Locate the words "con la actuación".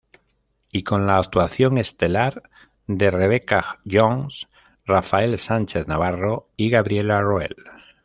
0.81-1.77